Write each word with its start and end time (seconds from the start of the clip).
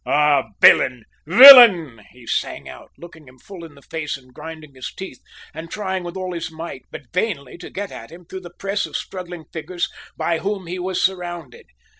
"Ah, 0.03 0.45
villain, 0.59 1.03
villain!" 1.27 2.01
he 2.09 2.25
sang 2.25 2.67
out, 2.67 2.89
looking 2.97 3.27
him 3.27 3.37
full 3.37 3.63
in 3.63 3.75
the 3.75 3.83
face 3.83 4.17
and 4.17 4.33
grinding 4.33 4.73
his 4.73 4.91
teeth 4.91 5.19
and 5.53 5.69
trying 5.69 6.03
with 6.03 6.17
all 6.17 6.33
his 6.33 6.49
might, 6.49 6.85
but 6.89 7.13
vainly, 7.13 7.55
to 7.59 7.69
get 7.69 7.91
at 7.91 8.11
him 8.11 8.25
through 8.25 8.41
the 8.41 8.49
press 8.49 8.87
of 8.87 8.97
struggling 8.97 9.45
figures 9.53 9.89
by 10.17 10.39
whom 10.39 10.65
he 10.65 10.79
was 10.79 10.99
surrounded. 10.99 11.67